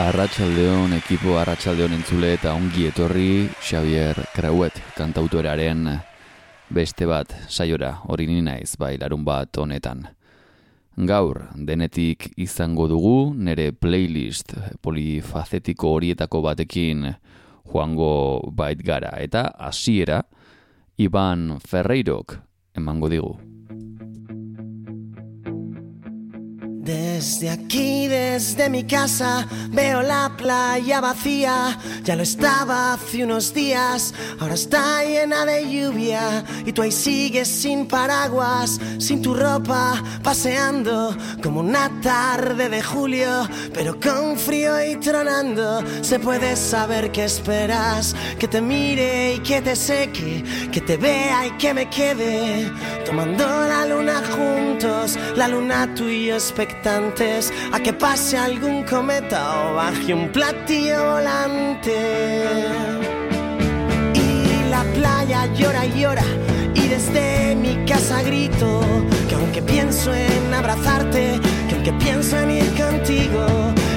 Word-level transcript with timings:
Arratxaldeon, 0.00 0.94
ekipo 0.96 1.34
Arratxaldeon 1.36 1.92
entzule 1.92 2.30
eta 2.32 2.54
ongi 2.56 2.86
etorri 2.88 3.50
Xavier 3.60 4.16
Krauet 4.32 4.78
kantautoraren 4.96 5.90
beste 6.72 7.04
bat 7.10 7.34
saiora 7.52 7.90
hori 8.08 8.24
naiz 8.40 8.78
bai 8.80 8.94
larun 8.96 9.26
bat 9.26 9.58
honetan. 9.60 10.06
Gaur, 10.96 11.42
denetik 11.54 12.30
izango 12.40 12.88
dugu 12.88 13.34
nere 13.34 13.72
playlist 13.72 14.54
polifazetiko 14.80 15.92
horietako 15.98 16.42
batekin 16.48 17.04
joango 17.68 18.40
bait 18.56 18.80
gara 18.80 19.12
eta 19.20 19.50
hasiera 19.58 20.22
Iban 20.96 21.60
Ferreirok 21.60 22.38
emango 22.74 23.12
digu. 23.12 23.36
Desde 27.20 27.50
aquí, 27.50 28.08
desde 28.08 28.70
mi 28.70 28.84
casa, 28.84 29.46
veo 29.68 30.00
la 30.00 30.32
playa 30.38 31.02
vacía. 31.02 31.78
Ya 32.02 32.16
lo 32.16 32.22
estaba 32.22 32.94
hace 32.94 33.24
unos 33.24 33.52
días, 33.52 34.14
ahora 34.38 34.54
está 34.54 35.04
llena 35.04 35.44
de 35.44 35.70
lluvia. 35.70 36.42
Y 36.64 36.72
tú 36.72 36.80
ahí 36.80 36.90
sigues 36.90 37.46
sin 37.46 37.86
paraguas, 37.86 38.80
sin 38.98 39.20
tu 39.20 39.34
ropa, 39.34 40.02
paseando 40.22 41.14
como 41.42 41.60
una 41.60 41.90
tarde 42.00 42.70
de 42.70 42.82
julio. 42.82 43.46
Pero 43.74 44.00
con 44.00 44.38
frío 44.38 44.82
y 44.82 44.96
tronando, 44.96 45.84
se 46.00 46.18
puede 46.20 46.56
saber 46.56 47.12
qué 47.12 47.24
esperas. 47.24 48.16
Que 48.38 48.48
te 48.48 48.62
mire 48.62 49.34
y 49.34 49.40
que 49.40 49.60
te 49.60 49.76
seque, 49.76 50.42
que 50.72 50.80
te 50.80 50.96
vea 50.96 51.48
y 51.48 51.50
que 51.58 51.74
me 51.74 51.90
quede. 51.90 52.72
Tomando 53.04 53.44
la 53.44 53.84
luna 53.84 54.22
juntos, 54.34 55.18
la 55.36 55.48
luna 55.48 55.94
tuyo 55.94 56.36
a 57.72 57.80
que 57.80 57.92
pase 57.92 58.38
algún 58.38 58.84
cometa 58.84 59.42
o 59.66 59.74
baje 59.74 60.14
un 60.14 60.30
platillo 60.30 61.14
volante. 61.14 62.44
Y 64.14 64.70
la 64.70 64.84
playa 64.94 65.46
llora 65.54 65.86
y 65.86 66.00
llora 66.00 66.24
y 66.72 66.86
desde 66.86 67.56
mi 67.56 67.84
casa 67.84 68.22
grito 68.22 68.80
que 69.28 69.34
aunque 69.34 69.60
pienso 69.60 70.14
en 70.14 70.54
abrazarte, 70.54 71.40
que 71.68 71.74
aunque 71.74 71.92
pienso 71.94 72.38
en 72.38 72.50
ir 72.52 72.68
contigo, 72.80 73.44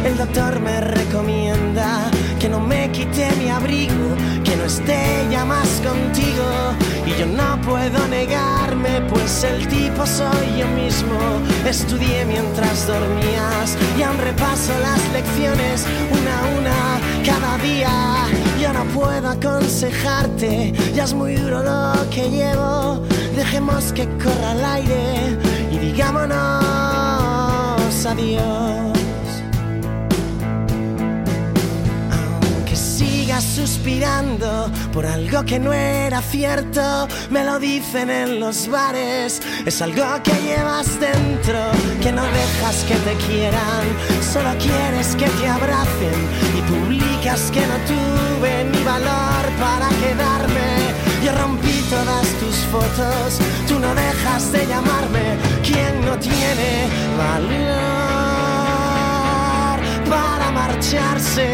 el 0.04 0.18
doctor 0.18 0.60
me 0.60 0.82
recomienda 0.82 1.73
quite 3.06 3.36
mi 3.36 3.50
abrigo, 3.50 4.16
que 4.44 4.56
no 4.56 4.66
esté 4.66 5.28
ya 5.30 5.46
más 5.46 5.68
contigo. 5.82 6.74
Y 7.06 7.12
yo 7.20 7.26
no 7.26 7.60
puedo 7.62 8.08
negarme, 8.08 9.02
pues 9.10 9.44
el 9.44 9.68
tipo 9.68 10.06
soy 10.06 10.60
yo 10.60 10.68
mismo. 10.68 11.20
Estudié 11.68 12.26
mientras 12.26 12.88
dormías 12.88 13.78
y 13.98 14.04
aún 14.04 14.18
repaso 14.20 14.72
las 14.82 15.02
lecciones 15.12 15.86
una 16.12 16.40
a 16.40 16.46
una 16.60 17.00
cada 17.26 17.58
día. 17.58 18.26
Yo 18.62 18.72
no 18.74 18.86
puedo 18.86 19.28
aconsejarte, 19.30 20.74
ya 20.94 21.04
es 21.04 21.14
muy 21.14 21.36
duro 21.36 21.64
lo 21.64 22.10
que 22.10 22.30
llevo. 22.30 23.02
Dejemos 23.36 23.92
que 23.94 24.08
corra 24.24 24.54
el 24.54 24.66
aire 24.66 25.38
y 25.72 25.78
digámonos 25.78 26.34
adiós. 28.06 28.93
Suspirando 33.54 34.72
por 34.92 35.06
algo 35.06 35.44
que 35.44 35.60
no 35.60 35.74
era 35.74 36.22
cierto. 36.22 37.08
Me 37.30 37.44
lo 37.44 37.60
dicen 37.60 38.10
en 38.10 38.40
los 38.40 38.68
bares, 38.68 39.42
es 39.66 39.82
algo 39.82 40.06
que 40.24 40.34
llevas 40.42 41.00
dentro, 41.00 41.60
que 42.02 42.12
no 42.12 42.24
dejas 42.24 42.84
que 42.88 42.96
te 42.96 43.14
quieran, 43.26 43.86
solo 44.34 44.50
quieres 44.58 45.16
que 45.16 45.28
te 45.30 45.48
abracen 45.48 46.18
y 46.58 46.62
publicas 46.72 47.52
que 47.52 47.62
no 47.62 47.78
tuve 47.92 48.66
ni 48.72 48.84
valor 48.84 49.44
para 49.60 49.90
quedarme. 50.02 50.74
Yo 51.24 51.32
rompí 51.34 51.84
todas 51.90 52.28
tus 52.40 52.56
fotos, 52.72 53.40
tú 53.68 53.80
no 53.80 53.94
dejas 53.94 54.52
de 54.52 54.66
llamarme. 54.66 55.38
¿Quién 55.64 56.04
no 56.06 56.18
tiene 56.18 56.88
valor 57.18 58.23
marcharse? 60.74 61.48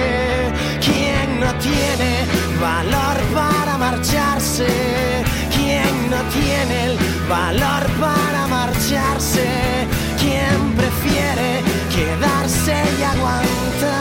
¿Quién 0.79 1.39
no 1.41 1.51
tiene 1.59 2.25
valor 2.61 3.17
para 3.33 3.77
marcharse? 3.77 4.67
¿Quién 5.55 6.09
no 6.09 6.21
tiene 6.31 6.85
el 6.85 6.97
valor 7.27 7.83
para 7.99 8.47
marcharse? 8.47 9.47
¿Quién 10.17 10.73
prefiere 10.77 11.61
quedarse 11.93 12.75
y 12.99 13.03
aguantar? 13.03 13.99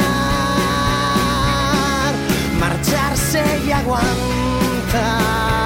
Marcharse 2.60 3.42
y 3.66 3.72
aguantar. 3.72 5.57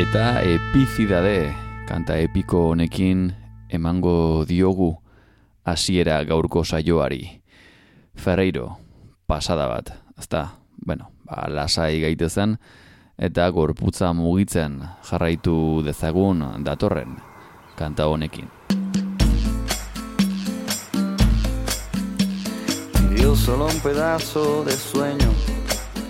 Eta 0.00 0.40
epizidade 0.40 1.52
kanta 1.84 2.14
epiko 2.16 2.70
honekin 2.70 3.34
emango 3.68 4.46
diogu 4.48 4.94
hasiera 5.64 6.22
gaurko 6.24 6.64
saioari. 6.64 7.42
Ferreiro, 8.16 8.78
pasada 9.26 9.66
bat, 9.68 9.92
ezta, 10.16 10.56
bueno, 10.86 11.10
ba, 11.28 11.44
lasai 11.52 12.00
gaitezen, 12.00 12.56
eta 13.18 13.50
gorputza 13.52 14.14
mugitzen 14.16 14.80
jarraitu 15.10 15.82
dezagun 15.84 16.64
datorren 16.64 17.18
kanta 17.76 18.08
honekin. 18.08 18.48
Dio 23.12 23.36
solo 23.36 23.66
un 23.66 23.80
pedazo 23.80 24.64
de 24.64 24.72
sueño 24.72 25.30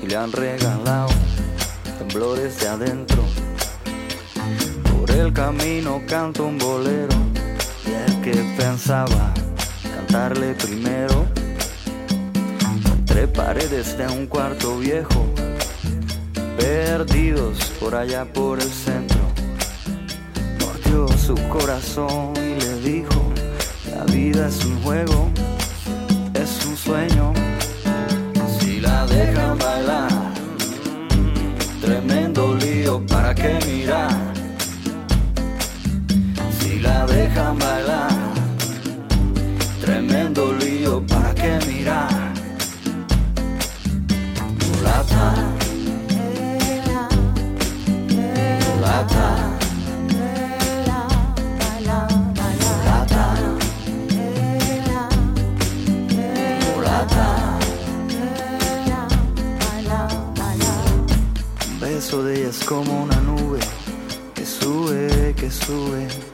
y 0.01 0.07
le 0.07 0.17
han 0.17 0.31
regalado 0.31 1.09
temblores 1.99 2.61
de 2.61 2.69
adentro. 2.69 3.50
Por 5.11 5.19
el 5.19 5.33
camino 5.33 6.01
canto 6.07 6.45
un 6.45 6.57
bolero. 6.57 7.15
Y 7.85 8.11
el 8.11 8.21
que 8.21 8.33
pensaba 8.57 9.35
cantarle 9.83 10.55
primero. 10.55 11.27
Entre 12.97 13.27
paredes 13.27 13.99
de 13.99 14.07
un 14.07 14.27
cuarto 14.27 14.79
viejo. 14.79 15.27
Perdidos 16.57 17.59
por 17.81 17.97
allá 17.97 18.25
por 18.25 18.61
el 18.61 18.71
centro. 18.71 19.19
Mordió 20.61 21.09
su 21.19 21.35
corazón 21.49 22.33
y 22.37 22.61
le 22.61 22.81
dijo 22.81 23.33
la 23.93 24.05
vida 24.05 24.47
es 24.47 24.65
un 24.65 24.81
juego 24.83 25.29
es 26.35 26.67
un 26.67 26.77
sueño. 26.77 27.33
Si 28.59 28.81
la 28.81 29.07
dejan 29.07 29.59
bailar 29.59 30.11
tremendo 31.81 32.55
lío 32.55 33.05
para 33.07 33.35
qué 33.35 33.59
mirar 33.67 34.40
la 36.81 37.07
dejan 37.07 37.59
bailar 37.59 38.11
tremendo 39.81 40.53
lío 40.53 41.05
para 41.07 41.35
qué 41.35 41.59
mirar 41.67 42.09
mulata. 44.67 45.35
Mulata. 48.77 49.29
Beso 61.81 62.23
de 62.25 62.41
ella 62.41 62.49
es 62.49 62.65
como 62.65 63.03
una 63.03 63.21
nube 63.21 63.61
que 64.35 64.45
sube, 64.47 65.35
que 65.35 65.51
sube. 65.51 66.30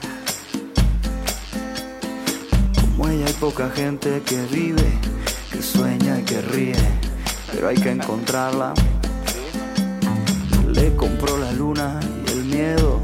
Como 3.06 3.19
ella 3.19 3.26
hay 3.29 3.35
poca 3.35 3.70
gente 3.70 4.20
que 4.26 4.43
vive, 4.47 4.82
que 5.53 5.62
sueña 5.62 6.19
y 6.19 6.25
que 6.25 6.41
ríe, 6.41 6.75
pero 7.53 7.69
hay 7.69 7.76
que 7.76 7.91
encontrarla. 7.93 8.75
Le 10.67 10.93
compró 10.97 11.38
la 11.38 11.53
luna 11.53 12.00
y 12.26 12.32
el 12.32 12.44
miedo, 12.47 13.00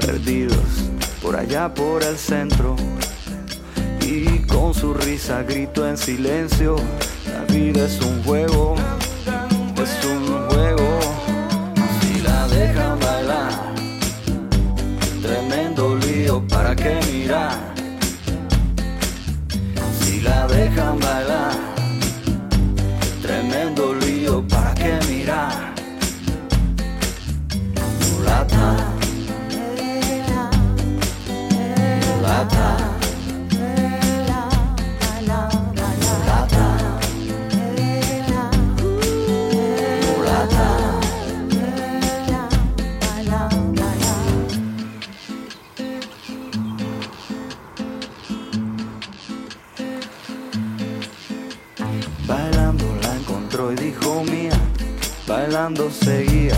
perdidos 0.00 0.64
por 1.20 1.36
allá 1.36 1.74
por 1.74 2.02
el 2.02 2.16
centro. 2.16 2.74
Y 4.00 4.46
con 4.46 4.72
su 4.72 4.94
risa 4.94 5.42
grito 5.42 5.86
en 5.86 5.98
silencio, 5.98 6.76
la 7.30 7.44
vida 7.52 7.84
es 7.84 8.00
un 8.00 8.22
juego, 8.22 8.76
es 9.76 10.06
un 10.06 10.48
juego. 10.48 11.00
Si 12.00 12.22
la 12.22 12.48
dejan 12.48 12.98
bailar, 12.98 13.74
tremendo 15.20 15.96
lío 15.96 16.42
para 16.48 16.74
qué 16.74 16.98
mirar. 17.12 17.69
come 20.80 21.02
on. 21.02 21.09
Seguía 55.90 56.56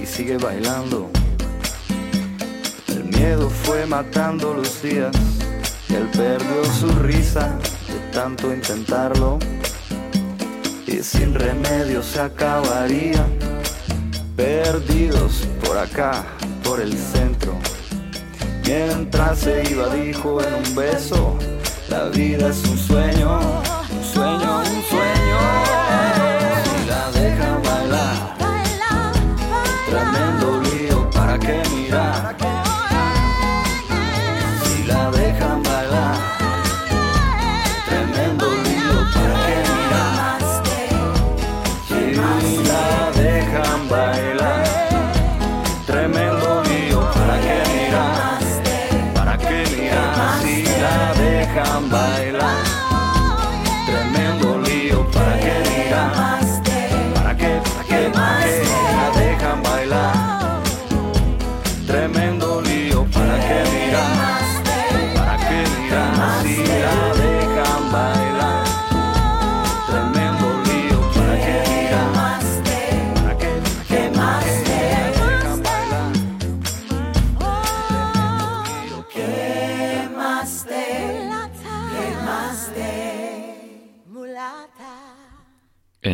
y 0.00 0.06
sigue 0.06 0.36
bailando. 0.36 1.10
El 2.86 3.04
miedo 3.04 3.50
fue 3.50 3.84
matando 3.84 4.54
los 4.54 4.80
días, 4.80 5.10
él 5.88 6.08
perdió 6.12 6.64
su 6.78 6.88
risa 7.00 7.58
de 7.88 7.98
tanto 8.12 8.52
intentarlo 8.52 9.38
y 10.86 11.02
sin 11.02 11.34
remedio 11.34 12.00
se 12.02 12.20
acabaría. 12.20 13.26
Perdidos 14.36 15.46
por 15.64 15.76
acá, 15.78 16.24
por 16.62 16.80
el 16.80 16.96
centro. 16.96 17.58
Mientras 18.64 19.40
se 19.40 19.68
iba 19.68 19.92
dijo 19.94 20.40
en 20.40 20.54
un 20.54 20.74
beso, 20.76 21.36
la 21.88 22.04
vida 22.04 22.50
es 22.50 22.62
un 22.68 22.78
sueño, 22.78 23.40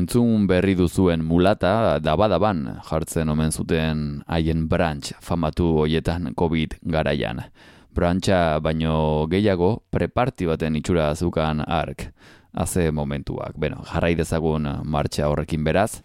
Entzun 0.08 0.46
berri 0.48 0.72
duzuen 0.72 1.20
mulata 1.20 1.98
dabadaban 2.00 2.62
jartzen 2.80 3.28
omen 3.28 3.52
zuten 3.52 4.22
haien 4.24 4.62
branch 4.64 5.12
famatu 5.20 5.66
hoietan 5.82 6.32
COVID 6.32 6.78
garaian. 6.80 7.44
Brantxa 7.92 8.56
baino 8.64 9.28
gehiago 9.28 9.82
preparti 9.92 10.48
baten 10.48 10.80
itxura 10.80 11.12
zukan 11.12 11.60
ark. 11.60 12.08
Haze 12.56 12.88
momentuak. 12.88 13.60
Beno, 13.60 13.84
jarrai 13.84 14.14
dezagun 14.16 14.80
martxa 14.82 15.28
horrekin 15.28 15.60
beraz. 15.60 16.00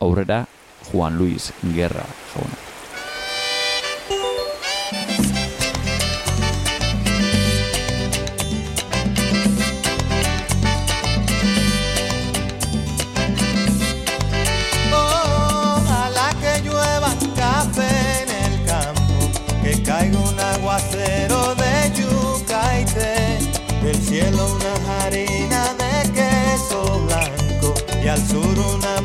Aurrera, 0.00 0.42
Juan 0.90 1.14
Luis 1.14 1.52
Guerra 1.62 2.02
jauna. 2.34 2.65
Cielo 24.26 24.46
una 24.54 25.04
harina 25.04 25.74
de 25.74 26.12
queso 26.12 27.00
blanco 27.06 27.74
y 28.02 28.08
al 28.08 28.26
sur 28.26 28.58
una 28.58 28.95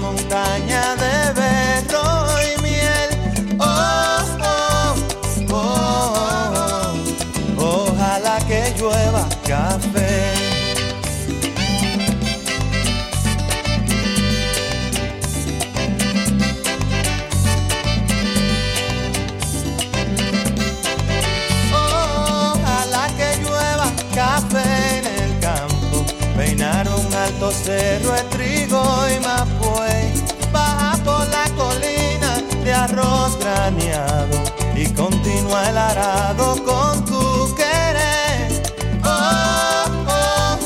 y 34.75 34.85
continúa 34.93 35.69
el 35.69 35.77
arado 35.77 36.55
con 36.63 37.05
tu 37.05 37.55
querer. 37.55 38.61
Oh, 39.03 39.85
oh, 40.07 40.57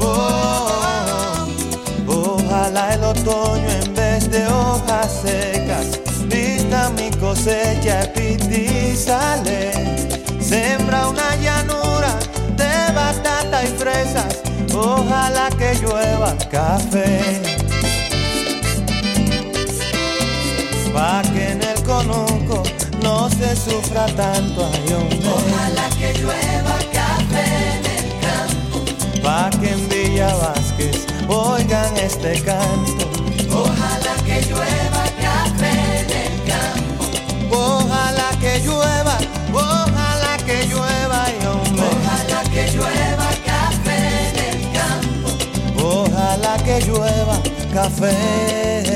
oh, 0.00 0.68
oh. 2.06 2.36
Ojalá 2.36 2.94
el 2.94 3.04
otoño 3.04 3.68
en 3.68 3.94
vez 3.94 4.30
de 4.30 4.46
hojas 4.46 5.20
secas 5.22 6.00
vista 6.26 6.90
mi 6.90 7.10
cosecha 7.18 8.10
y 8.14 8.96
sale. 8.96 9.72
Sembra 10.40 11.08
una 11.08 11.36
llanura 11.36 12.18
de 12.56 12.92
batata 12.94 13.64
y 13.64 13.68
fresas 13.68 14.38
ojalá 14.74 15.48
que 15.58 15.74
llueva 15.74 16.34
café. 16.50 17.58
Se 23.38 23.56
sufra 23.56 24.06
tanto 24.06 24.66
ayón. 24.66 25.08
Ojalá 25.24 25.88
que 25.98 26.12
llueva 26.18 26.76
café 26.92 27.46
en 27.74 27.84
el 27.96 28.08
campo. 28.26 28.78
Pa' 29.22 29.50
que 29.60 29.70
en 29.70 29.88
Villa 29.88 30.34
Vázquez 30.34 31.06
oigan 31.28 31.96
este 31.96 32.40
canto. 32.42 33.04
Ojalá 33.50 34.14
que 34.26 34.42
llueva 34.48 35.04
café 35.26 35.72
en 36.00 36.10
el 36.24 36.34
campo. 36.50 37.04
Ojalá 37.50 38.28
que 38.40 38.60
llueva, 38.64 39.16
ojalá 39.52 40.36
que 40.44 40.66
llueva, 40.66 41.26
Ojalá 41.78 42.42
que 42.50 42.70
llueva 42.72 43.28
ojalá 46.18 46.56
que 46.64 46.80
llueva 46.80 47.40
café. 47.72 48.87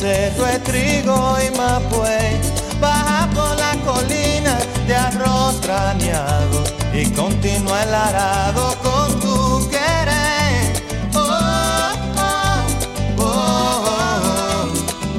Cerro 0.00 0.46
de 0.46 0.58
trigo 0.60 1.36
y 1.46 1.58
mapuey 1.58 2.40
baja 2.80 3.28
por 3.34 3.54
la 3.58 3.72
colina 3.84 4.56
de 4.86 4.96
arroz 4.96 5.60
trañado 5.60 6.64
y 6.94 7.04
continúa 7.10 7.82
el 7.82 7.94
arado 7.94 8.74
con 8.82 9.20
tu 9.20 9.68
querer. 9.68 10.82
Oh, 11.14 11.92
oh, 13.18 13.28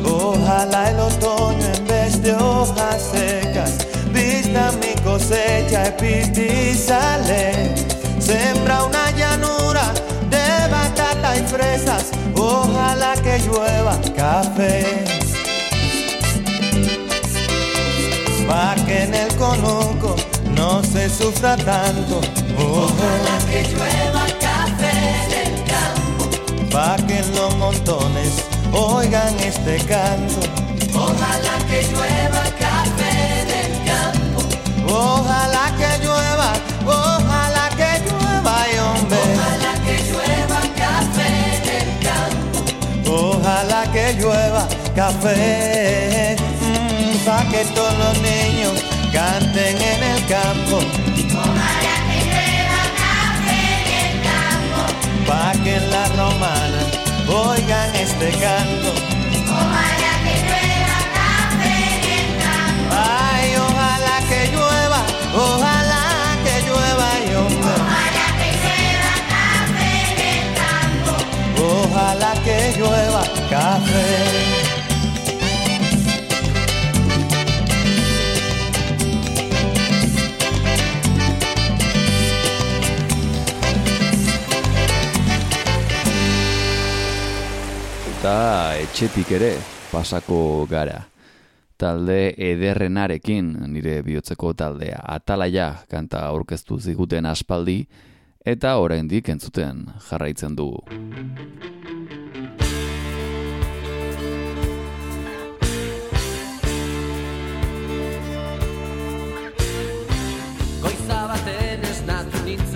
oh, 0.03 0.33
Ojalá 0.33 0.89
el 0.89 0.99
otoño 0.99 1.65
en 1.75 1.87
vez 1.87 2.19
de 2.23 2.33
hojas 2.33 3.03
secas 3.11 3.85
vista 4.11 4.71
mi 4.81 4.99
cosecha 5.03 5.95
y 6.01 6.75
sale. 6.75 7.75
Sembra 8.19 8.85
una 8.85 9.00
ojalá 12.35 13.13
que 13.23 13.39
llueva 13.39 13.99
café. 14.15 15.03
pa' 18.47 18.75
que 18.85 19.03
en 19.03 19.13
el 19.13 19.35
conuco 19.35 20.15
no 20.55 20.83
se 20.83 21.09
sufra 21.09 21.55
tanto. 21.57 22.21
Ojalá 22.57 23.35
que 23.49 23.63
llueva 23.71 24.25
café 24.39 24.93
en 25.23 25.31
el 25.43 25.53
campo, 25.73 26.23
pa' 26.71 26.97
que 27.07 27.17
en 27.19 27.35
los 27.35 27.55
montones 27.57 28.31
oigan 28.71 29.39
este 29.39 29.77
canto. 29.85 30.41
Ojalá 30.93 31.55
que 31.69 31.83
llueva 31.91 32.43
café 44.95 46.35
pa' 47.25 47.45
que 47.49 47.63
todos 47.75 47.97
los 47.97 48.17
niños 48.21 48.83
canten 49.13 49.77
en 49.77 50.03
el 50.03 50.25
campo. 50.27 50.79
Que. 51.15 51.23
Pa' 55.27 55.53
que 55.63 55.79
la 55.79 56.05
romana 56.19 56.81
oigan 57.27 57.95
este 57.95 58.29
canto. 58.31 58.90
eta 88.31 88.79
etxetik 88.79 89.27
ere 89.35 89.49
pasako 89.91 90.63
gara. 90.71 91.01
Talde 91.75 92.31
ederrenarekin 92.39 93.49
nire 93.73 93.97
bihotzeko 94.05 94.53
taldea 94.55 95.01
Atalaia 95.03 95.65
kanta 95.91 96.21
aurkeztu 96.29 96.79
ziguten 96.79 97.27
aspaldi 97.27 97.81
eta 98.45 98.77
oraindik 98.79 99.27
entzuten 99.35 99.83
jarraitzen 100.07 100.55
dugu. 100.55 100.79
Goiza 110.79 111.19
baten 111.33 111.89
esnatu 111.91 112.45
nintzen 112.47 112.70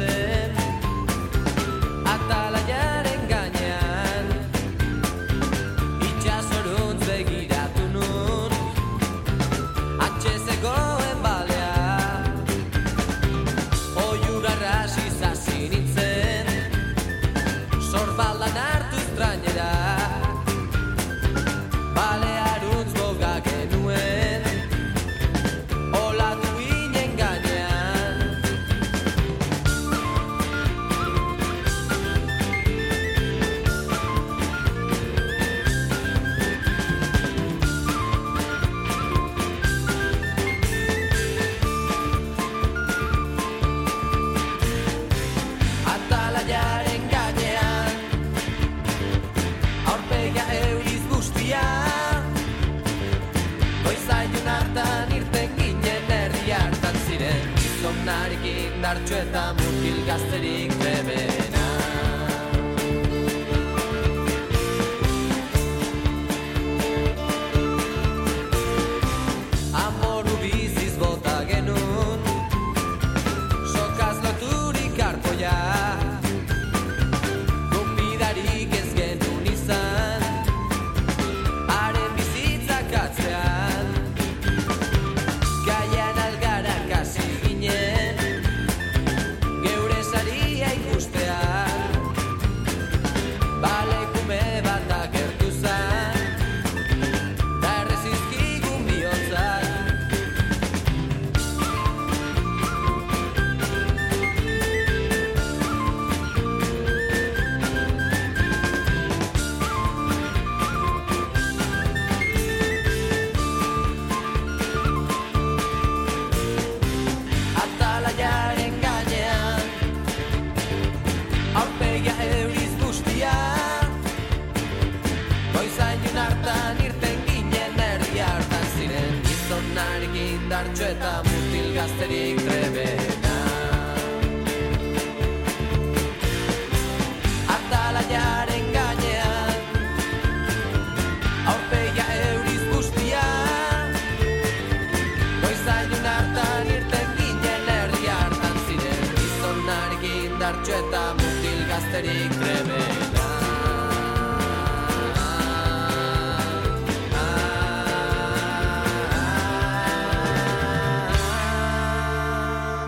indartxo 130.34 130.90
eta 130.96 131.14
mutil 131.28 131.70
gazterik 131.78 132.44
trebe. 132.48 133.25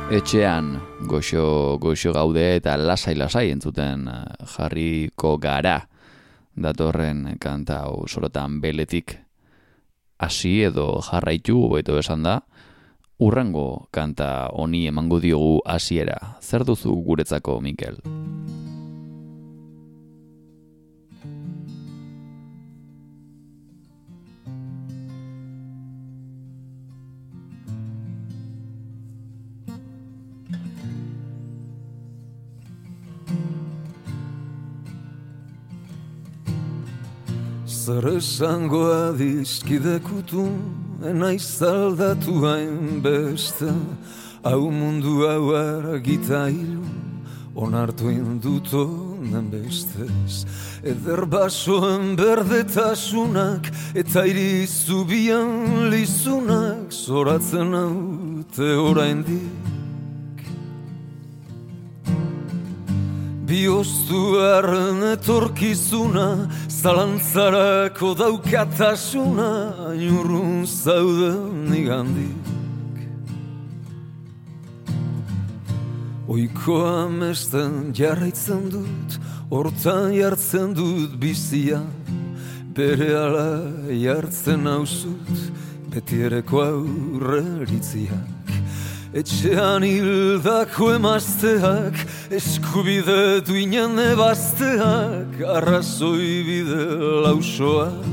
Etxean 0.08 0.78
goxo, 1.04 1.76
goxo 1.84 2.14
gaude 2.16 2.44
eta 2.56 2.78
lasai 2.80 3.12
lasai 3.20 3.50
entzuten 3.52 4.06
eh, 4.08 4.46
jarriko 4.54 5.34
gara. 5.36 5.82
Datorren 6.56 7.36
kanta 7.44 7.82
hau 7.84 8.08
sorotan 8.08 8.62
beletik 8.64 9.18
hasi 10.24 10.62
edo 10.70 11.02
jarraitu 11.04 11.60
beto 11.76 12.00
esan 12.00 12.24
da 12.24 12.40
urrango 13.20 13.90
kanta 13.92 14.48
honi 14.56 14.86
emango 14.88 15.20
diogu 15.20 15.60
hasiera. 15.68 16.38
Zer 16.40 16.64
duzu 16.64 16.96
guretzako 17.04 17.60
Mikel 17.60 18.00
Zer 37.88 38.04
esango 38.18 38.82
adizkidekutu 38.92 40.44
Enaiz 41.10 41.62
aldatu 41.62 42.34
hain 42.44 43.00
beste. 43.04 43.72
Hau 44.44 44.68
mundu 44.80 45.14
hau 45.24 45.56
argita 45.56 46.50
hilu 46.52 46.84
Onartu 47.56 48.12
indut 48.12 48.74
onen 48.74 49.48
bestez. 49.54 50.44
Eder 50.84 51.24
basoen 51.32 52.18
berdetasunak 52.20 53.72
Eta 53.96 54.26
irizubian 54.34 55.88
lizunak 55.92 56.92
Zoratzen 56.92 57.72
haute 57.72 58.72
oraindik 63.48 63.58
Bioztuaren 63.58 65.02
etorkizuna, 65.14 66.50
zalantzarako 66.70 68.16
daukatasuna, 68.16 69.90
ainurrun 69.90 70.66
zauden 70.66 71.74
igandik. 71.74 72.46
Oiko 76.28 76.86
amesten 76.86 77.94
jarraitzen 77.94 78.70
dut, 78.70 79.20
hortan 79.50 80.14
jartzen 80.14 80.74
dut 80.76 81.18
bizia, 81.18 81.82
bere 82.76 83.16
ala 83.16 83.64
jartzen 83.90 84.68
hauzut, 84.68 85.52
beti 85.90 86.22
ereko 86.22 86.62
aurreritziak. 86.62 88.37
Etxean 89.14 89.86
hildako 89.88 90.92
emazteak, 90.98 91.96
eskubide 92.32 93.40
duinen 93.48 93.96
ebazteak, 94.04 95.40
arrazoi 95.56 96.44
bide 96.44 96.84
lausoak. 97.24 98.04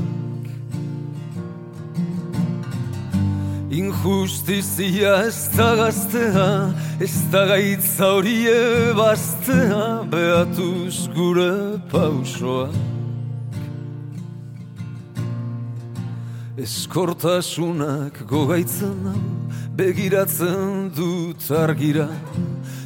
Injustizia 3.75 5.17
ez 5.27 5.49
da 5.57 5.75
gaztea, 5.75 6.71
ez 7.03 7.15
da 7.31 7.43
gaitza 7.51 8.13
hori 8.15 8.37
ebaztea, 8.47 10.07
behatuz 10.07 11.09
gure 11.11 11.75
pausoak. 11.91 12.71
Eskortasunak 16.55 18.21
gogaitzen 18.29 19.09
hau, 19.11 19.23
begiratzen 19.77 20.91
dut 20.95 21.51
argira 21.51 22.07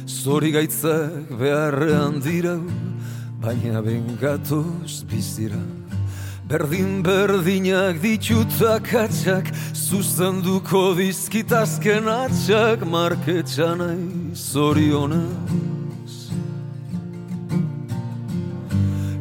Zori 0.06 0.50
gaitzak 0.50 1.30
beharrean 1.40 2.18
dira 2.24 2.56
Baina 3.42 3.80
bengatoz 3.86 5.04
bizira 5.10 5.62
Berdin 6.50 7.04
berdinak 7.06 8.02
ditutak 8.02 8.90
atxak 9.04 9.52
Zuzenduko 9.72 10.96
dizkitazken 10.98 12.10
atxak 12.10 12.82
Marketxanai 12.82 14.34
zorionez. 14.34 16.14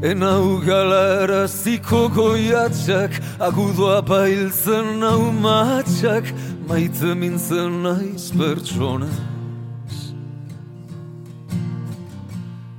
Enau 0.01 0.57
galara 0.65 1.45
ziko 1.47 2.09
goiatxak 2.17 3.13
Agudoa 3.39 4.01
bailtzen 4.01 5.01
hau 5.03 5.31
matxak 5.45 6.33
Maite 6.69 7.15
mintzen 7.15 7.81
naiz 7.83 8.29
pertsonez 8.37 9.15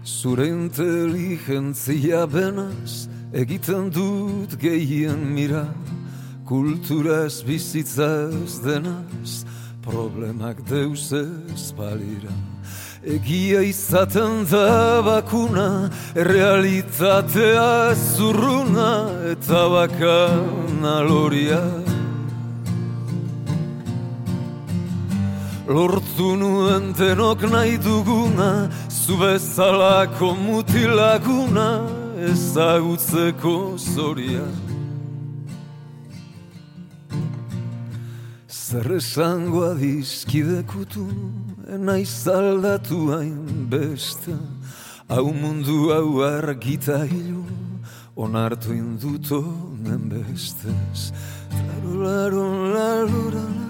Zure 0.04 0.46
inteligentzia 0.46 2.22
benaz 2.34 3.08
Egiten 3.34 3.90
dut 3.90 4.54
gehien 4.62 5.26
mira. 5.34 5.64
Kulturaz 6.46 7.42
bizitzaz 7.42 8.62
denaz 8.62 9.42
Problemak 9.82 10.62
deus 10.70 11.10
ez 11.12 11.72
balira. 11.74 12.34
Egia 13.02 13.62
izaten 13.64 14.44
da 14.50 15.02
bakuna, 15.02 15.90
realitatea 16.14 17.94
zurruna 17.96 18.92
eta 19.34 19.62
bakana 19.74 21.00
loria. 21.08 21.89
Lortu 25.70 26.34
nuen 26.34 26.90
denok 26.98 27.44
nahi 27.46 27.76
duguna, 27.78 28.68
zu 28.90 29.14
bezalako 29.20 30.34
mutilaguna, 30.34 31.68
ezagutzeko 32.18 33.78
zoria. 33.78 34.48
Zer 38.50 38.96
esango 38.98 39.62
adizkidekutu, 39.70 41.06
naiz 41.78 42.26
aldatu 42.26 42.98
hain 43.12 43.68
beste 43.70 44.34
Hau 45.08 45.32
mundu 45.32 45.90
hau 45.90 46.22
argita 46.22 47.04
hilu 47.06 47.44
Onartu 48.16 48.72
induto 48.74 49.42
nen 49.82 50.08
bestez 50.10 51.12
Trarularo, 51.50 52.46
laruro, 52.74 52.74
laro 52.74 53.30
Trarularo, 53.30 53.69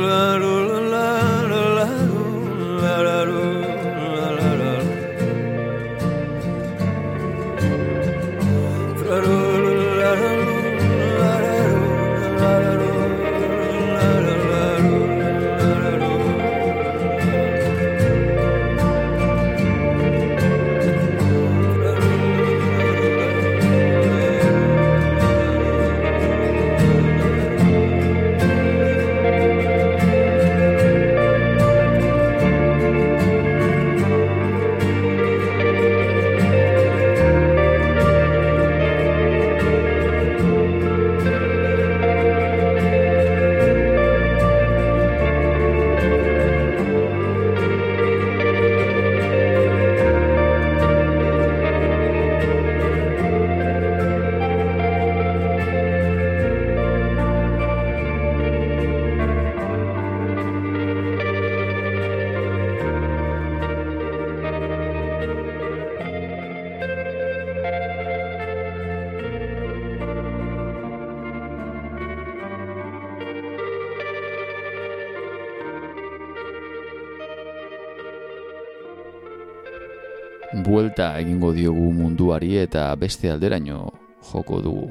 egingo 81.21 81.53
diogu 81.53 81.91
munduari 81.93 82.55
eta 82.63 82.89
beste 82.99 83.31
alderaino 83.31 83.91
joko 84.31 84.61
dugu. 84.61 84.89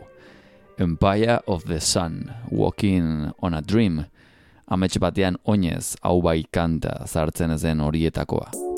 Empire 0.78 1.40
of 1.46 1.66
the 1.66 1.80
Sun, 1.80 2.30
Walking 2.50 3.30
on 3.42 3.54
a 3.54 3.60
Dream, 3.60 4.06
amets 4.66 4.98
batean 5.02 5.36
oinez 5.44 5.96
hau 6.00 6.22
bai 6.22 6.44
kanta 6.50 7.02
zartzen 7.06 7.50
ezen 7.58 7.84
horietakoa. 7.84 8.69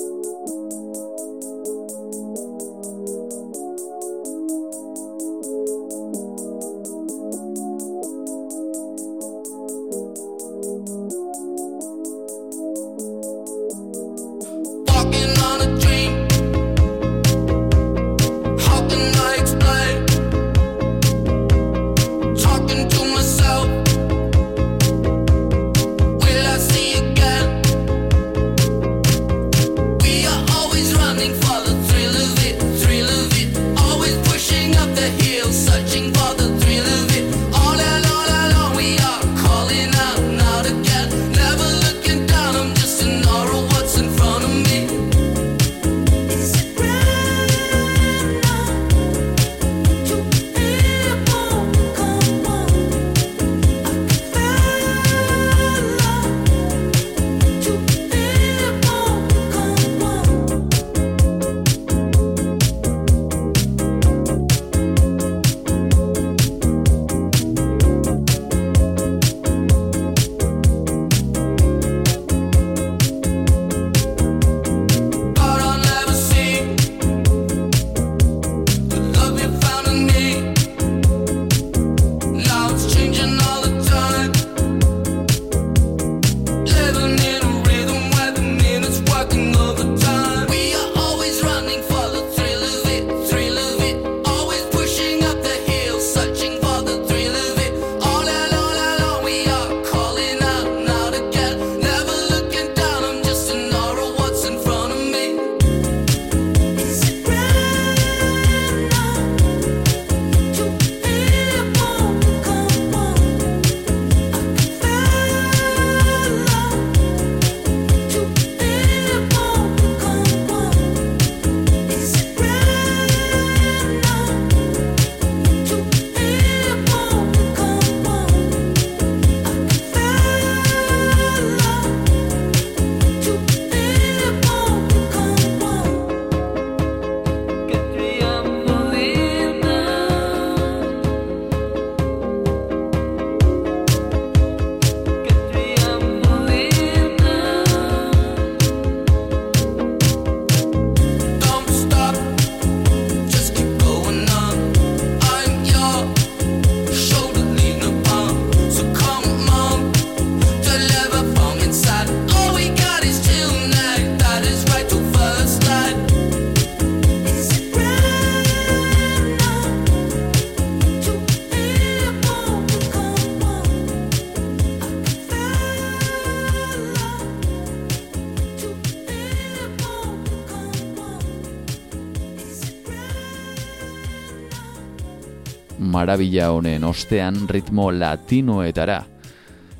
Marabila 186.13 186.51
honen 186.51 186.83
ostean 186.83 187.49
ritmo 187.49 187.91
latinoetara. 187.91 189.03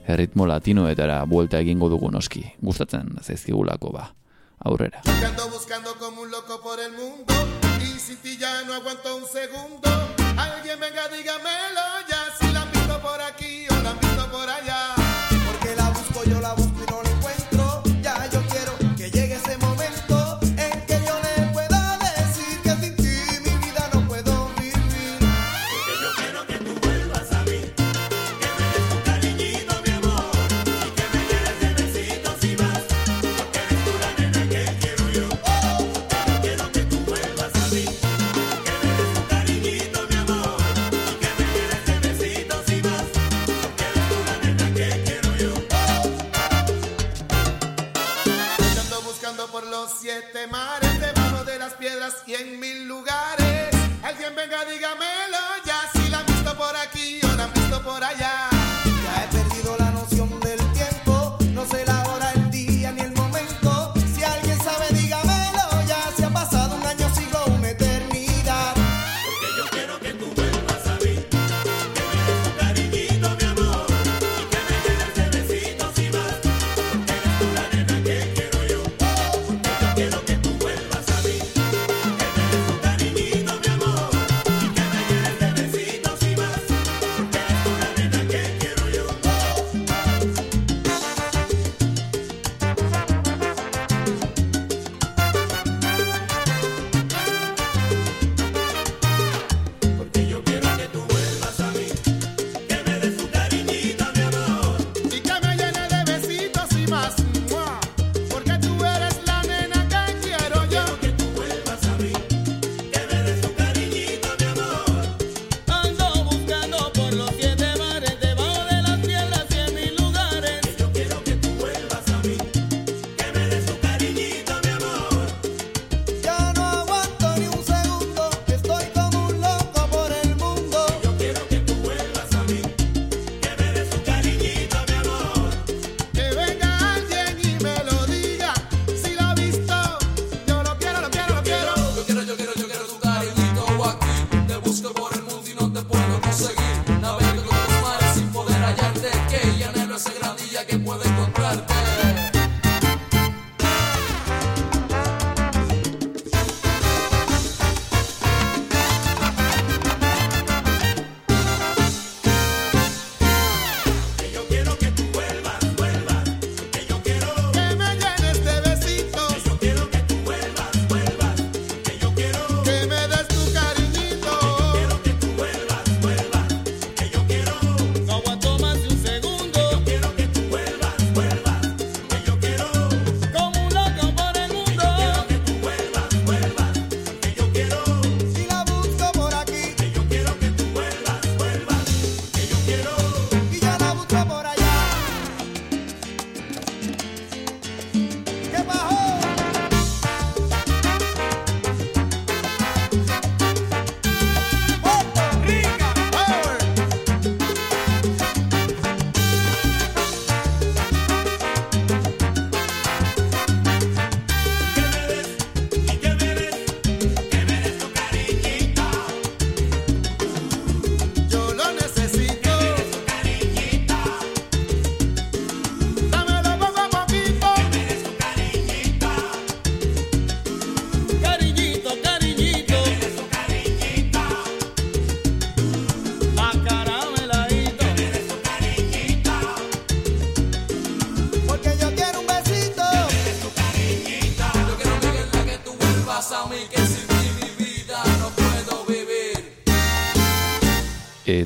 Erritmo 0.08 0.48
latinoetara 0.48 1.26
buelta 1.30 1.60
egingo 1.60 1.90
dugu 1.90 2.10
noski. 2.12 2.42
Gustatzen 2.62 3.12
zaizkigulako 3.22 3.92
ba. 3.94 4.08
Aurrera. 4.66 5.02
Buscando, 5.06 5.50
buscando 5.50 5.96
como 6.00 6.22
un 6.22 6.32
loco 6.32 6.62
por 6.62 6.80
el 6.80 6.94
mundo 6.94 7.34
Y 7.82 8.00
sin 8.00 8.18
ti 8.18 8.38
ya 8.38 8.64
no 8.64 8.74
aguanto 8.74 9.18
un 9.18 9.26
segundo 9.26 9.90
Alguien 10.38 10.80
venga, 10.80 11.08
dígamelo 11.10 11.83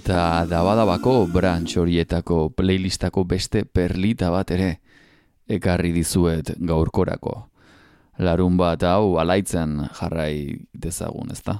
eta 0.08 0.46
dabadabako 0.48 1.26
brantx 1.28 1.76
horietako 1.82 2.38
playlistako 2.56 3.26
beste 3.28 3.65
perlita 3.67 4.30
bat 4.32 4.54
ere 4.56 4.70
ekarri 5.52 5.91
dizuet 5.91 6.54
gaurkorako. 6.70 7.36
Larun 8.24 8.56
bat 8.56 8.88
hau 8.88 9.17
alaitzen 9.20 9.82
jarrai 10.00 10.63
dezagun, 10.72 11.36
ezta? 11.36 11.60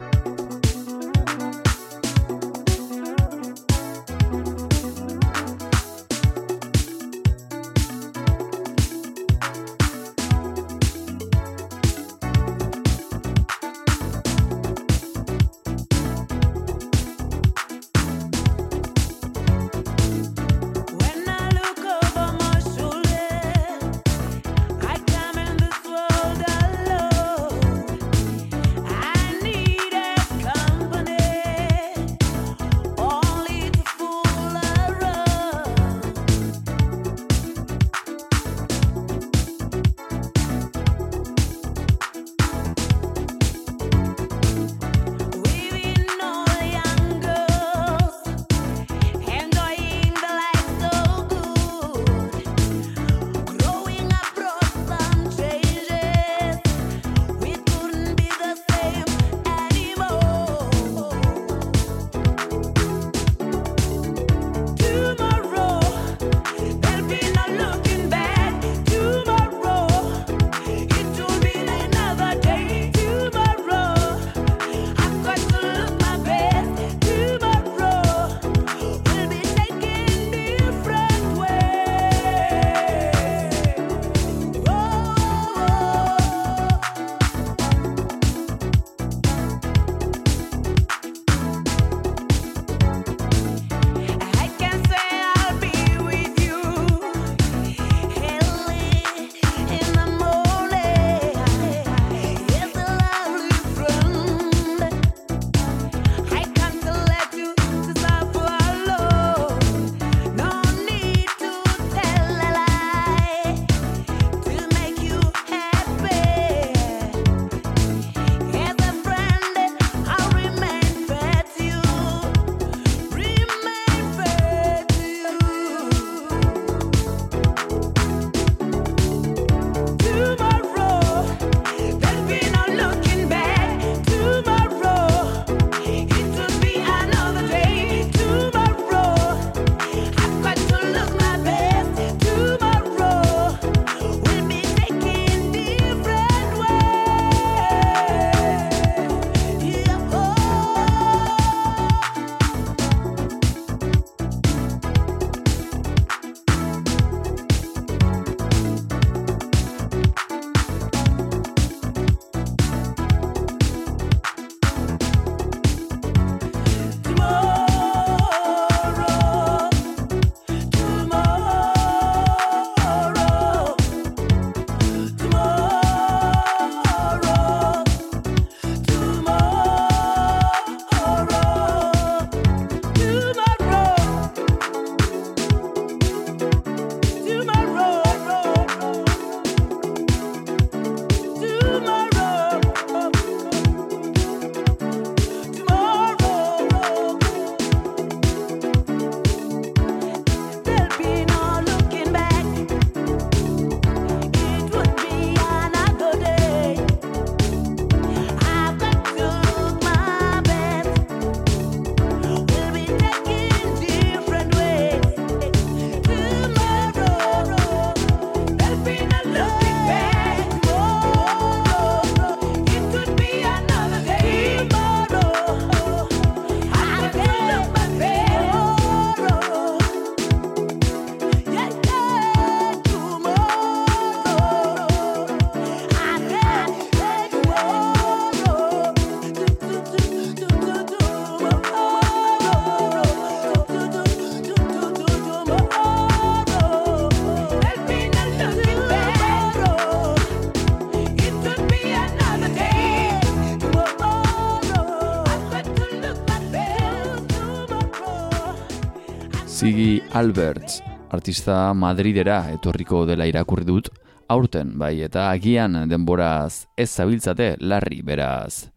Alberts, 260.18 260.80
artista 261.14 261.76
Madridera 261.78 262.40
etorriko 262.50 263.04
dela 263.06 263.28
irakurri 263.30 263.68
dut, 263.70 263.92
aurten 264.34 264.74
bai 264.82 264.96
eta 265.06 265.28
agian 265.30 265.84
denboraz 265.92 266.66
ez 266.74 266.90
zabiltzate 266.90 267.54
larri 267.62 268.02
beraz. 268.02 268.72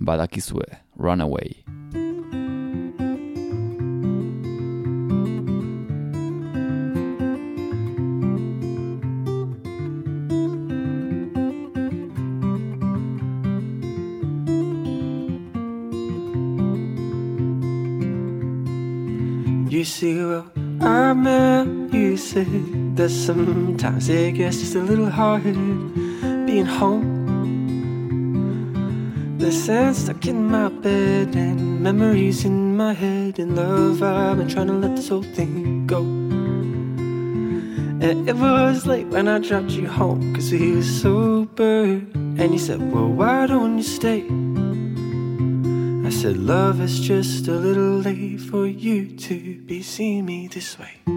Badakizue, 0.00 0.70
Runaway. 0.96 1.75
That 22.44 23.08
sometimes 23.08 24.10
it 24.10 24.32
gets 24.32 24.58
just 24.58 24.74
a 24.74 24.80
little 24.80 25.08
hard 25.08 25.44
being 26.46 26.66
home. 26.66 27.24
The 29.38 29.50
sand 29.50 29.96
stuck 29.96 30.26
in 30.26 30.50
my 30.50 30.68
bed 30.68 31.34
and 31.34 31.80
memories 31.80 32.44
in 32.44 32.76
my 32.76 32.92
head 32.92 33.38
and 33.38 33.56
love. 33.56 34.02
I've 34.02 34.36
been 34.36 34.48
trying 34.48 34.66
to 34.66 34.74
let 34.74 34.96
this 34.96 35.08
whole 35.08 35.22
thing 35.22 35.86
go. 35.86 36.00
And 38.02 38.28
it 38.28 38.36
was 38.36 38.84
late 38.84 39.06
when 39.06 39.28
I 39.28 39.38
dropped 39.38 39.70
you 39.70 39.88
home 39.88 40.34
Cause 40.34 40.52
we 40.52 40.76
were 40.76 40.82
sober 40.82 41.84
And 41.84 42.52
you 42.52 42.58
said, 42.58 42.92
well, 42.92 43.08
why 43.08 43.46
don't 43.46 43.78
you 43.78 43.82
stay? 43.82 44.26
I 46.06 46.10
said, 46.10 46.36
love, 46.36 46.82
it's 46.82 47.00
just 47.00 47.48
a 47.48 47.52
little 47.52 47.98
late 48.00 48.42
for 48.42 48.66
you 48.66 49.16
to 49.16 49.58
be 49.62 49.80
seeing 49.82 50.26
me 50.26 50.46
this 50.48 50.78
way 50.78 51.15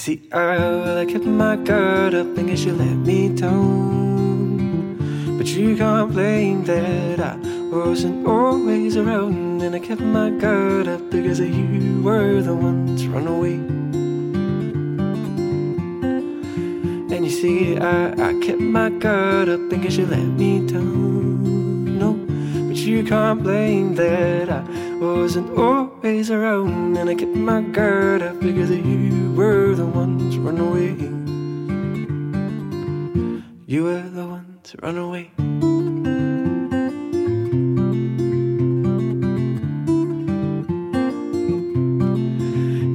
see, 0.00 0.22
I, 0.32 1.02
I 1.02 1.04
kept 1.04 1.26
my 1.26 1.56
guard 1.56 2.14
up 2.14 2.34
guess 2.34 2.64
you 2.64 2.72
let 2.72 2.96
me 2.96 3.28
down. 3.28 4.96
But 5.36 5.46
you 5.48 5.76
can't 5.76 6.10
blame 6.10 6.64
that 6.64 7.20
I 7.20 7.36
wasn't 7.70 8.26
always 8.26 8.96
around 8.96 9.60
And 9.62 9.74
I 9.74 9.78
kept 9.78 10.00
my 10.00 10.30
guard 10.30 10.88
up 10.88 11.10
because 11.10 11.38
you 11.40 12.00
were 12.02 12.40
the 12.40 12.54
one 12.54 12.96
to 12.96 13.10
run 13.10 13.26
away. 13.26 13.58
And 17.14 17.24
you 17.26 17.30
see, 17.30 17.76
I, 17.76 18.12
I 18.30 18.40
kept 18.40 18.60
my 18.60 18.88
guard 18.88 19.50
up 19.50 19.60
guess 19.68 19.96
you 19.98 20.06
let 20.06 20.24
me 20.40 20.66
down. 20.66 21.98
No, 21.98 22.14
but 22.68 22.76
you 22.76 23.04
can't 23.04 23.42
blame 23.42 23.94
that 23.96 24.48
I 24.48 24.89
wasn't 25.00 25.50
always 25.58 26.30
around 26.30 26.96
And 26.96 27.08
I 27.08 27.14
kept 27.14 27.34
my 27.34 27.62
guard 27.62 28.22
up 28.22 28.38
because 28.40 28.70
you 28.70 29.32
were 29.32 29.74
the 29.74 29.86
one 29.86 30.30
to 30.30 30.40
run 30.40 30.58
away 30.58 30.92
You 33.66 33.84
were 33.84 34.02
the 34.02 34.26
one 34.26 34.60
to 34.62 34.78
run 34.82 34.98
away 34.98 35.30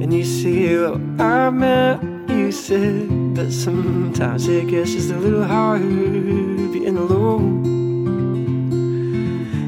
And 0.02 0.14
you 0.14 0.24
see, 0.24 0.76
well, 0.76 1.00
I 1.20 1.50
met 1.50 2.16
you 2.46 2.52
said 2.52 3.34
that 3.34 3.50
sometimes 3.50 4.46
it 4.46 4.68
gets 4.68 4.92
just 4.92 5.10
a 5.10 5.16
little 5.16 5.42
hard 5.42 5.82
being 5.82 6.96
alone. 6.96 7.55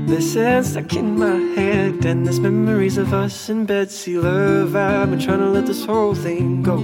There's 0.08 0.32
sand 0.32 0.64
stuck 0.64 0.94
in 0.94 1.18
my 1.18 1.36
head, 1.54 2.06
and 2.06 2.24
there's 2.24 2.40
memories 2.40 2.96
of 2.96 3.12
us 3.12 3.50
in 3.50 3.66
bed. 3.66 3.90
See, 3.90 4.18
love, 4.18 4.74
I've 4.74 5.10
been 5.10 5.18
trying 5.20 5.40
to 5.40 5.50
let 5.50 5.66
this 5.66 5.84
whole 5.84 6.14
thing 6.14 6.62
go. 6.62 6.78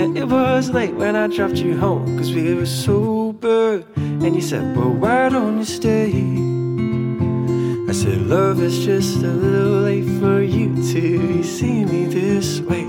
And 0.00 0.16
it 0.16 0.28
was 0.28 0.70
late 0.70 0.94
when 0.94 1.16
I 1.16 1.26
dropped 1.26 1.56
you 1.56 1.76
home, 1.76 2.16
cause 2.16 2.32
we 2.32 2.54
were 2.54 2.64
sober. 2.64 3.82
And 3.96 4.36
you 4.36 4.40
said, 4.40 4.76
Well, 4.76 4.92
why 4.92 5.28
don't 5.28 5.58
you 5.58 5.64
stay? 5.64 6.12
I 7.90 7.92
said, 7.92 8.22
Love 8.28 8.62
is 8.62 8.84
just 8.84 9.16
a 9.16 9.26
little 9.26 9.80
late 9.80 10.06
for 10.20 10.40
you 10.40 10.76
to 10.92 11.42
see 11.42 11.84
me 11.84 12.04
this 12.06 12.60
way. 12.60 12.86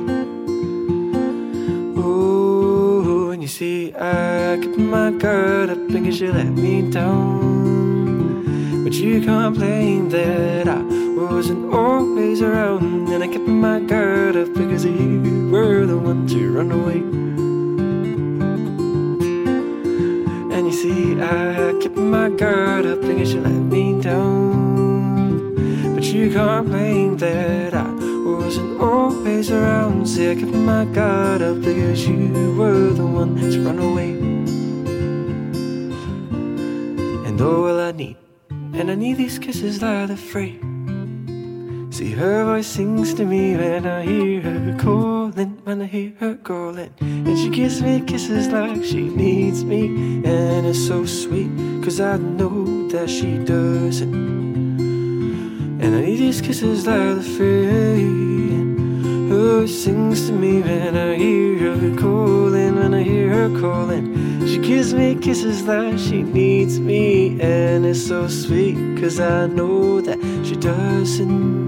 Oh, 1.98 3.32
and 3.32 3.42
you 3.42 3.48
see, 3.48 3.96
I 3.96 4.60
kept 4.62 4.78
my 4.78 5.10
guard 5.10 5.72
up 5.72 5.88
because 5.88 6.22
you 6.22 6.32
let 6.32 6.50
me 6.50 6.84
down. 6.92 7.57
You 8.98 9.22
can't 9.22 9.54
blame 9.54 10.10
that 10.10 10.68
I 10.68 10.82
wasn't 10.82 11.72
always 11.72 12.42
around. 12.42 13.08
And 13.10 13.24
I 13.24 13.28
kept 13.28 13.48
my 13.48 13.80
guard 13.80 14.36
up 14.36 14.52
because 14.56 14.86
you 14.86 15.50
were 15.52 15.86
the 15.86 15.98
one 15.98 16.26
to 16.28 16.52
run 16.52 16.72
away. 16.72 17.02
And 20.56 20.66
you 20.66 20.74
see, 20.74 21.22
I 21.22 21.78
kept 21.80 21.96
my 21.96 22.30
guard 22.30 22.88
up 22.88 23.02
because 23.02 23.36
you 23.36 23.42
let 23.42 23.52
me 23.52 24.02
down. 24.02 25.54
But 25.94 26.04
you 26.06 26.32
can't 26.34 26.68
blame 26.68 27.18
that 27.18 27.76
I 27.76 27.92
wasn't 28.26 28.82
always 28.82 29.52
around. 29.52 30.08
See, 30.08 30.32
I 30.32 30.36
kept 30.36 30.54
my 30.54 30.86
guard 30.86 31.44
up 31.44 31.62
because 31.62 32.08
you 32.08 32.56
were 32.58 32.90
the 32.94 33.06
one 33.06 33.36
to 33.36 33.62
run 33.62 33.78
away. 33.78 34.18
And 37.28 37.40
all 37.40 37.80
I 37.80 37.92
need, 37.92 38.17
and 38.88 38.94
I 38.94 39.04
need 39.04 39.18
these 39.18 39.38
kisses 39.38 39.82
like 39.82 40.08
the 40.08 40.16
free. 40.16 40.62
See, 41.92 42.12
her 42.12 42.46
voice 42.46 42.68
sings 42.68 43.14
to 43.16 43.26
me 43.26 43.58
when 43.58 43.86
I 43.86 44.06
hear 44.06 44.40
her 44.40 44.78
calling, 44.80 45.60
when 45.66 45.82
I 45.82 45.86
hear 45.88 46.14
her 46.22 46.36
calling. 46.36 46.94
And 47.02 47.38
she 47.38 47.50
gives 47.50 47.82
me 47.82 48.00
kisses 48.00 48.48
like 48.48 48.82
she 48.86 49.10
needs 49.10 49.66
me. 49.66 49.88
And 50.24 50.66
it's 50.66 50.88
so 50.88 51.06
sweet, 51.06 51.52
cause 51.84 52.00
I 52.00 52.16
know 52.16 52.88
that 52.88 53.10
she 53.10 53.38
doesn't. 53.40 54.14
And 55.82 55.94
I 55.96 56.00
need 56.06 56.20
these 56.20 56.40
kisses 56.40 56.88
like 56.88 57.18
the 57.18 57.24
free. 57.24 58.08
Her 59.28 59.60
voice 59.60 59.84
sings 59.84 60.28
to 60.28 60.32
me 60.32 60.62
when 60.62 60.96
I 60.96 61.16
hear 61.16 61.76
her 61.76 61.94
calling, 61.98 62.78
when 62.78 62.94
I 62.94 63.04
hear 63.04 63.32
her 63.32 63.60
calling. 63.60 64.17
She 64.48 64.60
gives 64.60 64.94
me 64.94 65.16
kisses 65.16 65.64
like 65.64 65.98
she 66.00 66.24
needs 66.24 66.80
me. 66.80 67.38
And 67.42 67.86
it's 67.86 68.08
so 68.08 68.30
sweet, 68.30 68.78
cause 68.98 69.20
I 69.20 69.48
know 69.48 70.00
that 70.00 70.18
she 70.46 70.56
doesn't. 70.56 71.68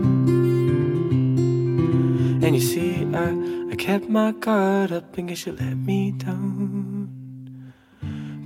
And 2.42 2.56
you 2.56 2.62
see, 2.62 3.06
I, 3.14 3.72
I 3.72 3.76
kept 3.76 4.08
my 4.08 4.32
guard 4.32 4.94
up 4.94 5.18
and 5.18 5.28
guess 5.28 5.46
you 5.46 5.52
let 5.52 5.76
me 5.76 6.12
down. 6.12 7.10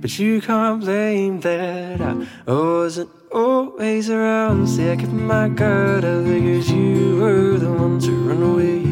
But 0.00 0.18
you 0.18 0.42
can't 0.42 0.80
blame 0.80 1.40
that 1.40 2.00
I 2.00 2.26
wasn't 2.46 3.10
always 3.32 4.10
around. 4.10 4.66
See, 4.66 4.90
I 4.90 4.96
kept 4.96 5.12
my 5.12 5.48
guard 5.48 6.04
up 6.04 6.24
because 6.24 6.70
you 6.70 7.20
were 7.20 7.56
the 7.56 7.72
one 7.72 8.00
to 8.00 8.10
run 8.10 8.42
away. 8.42 8.83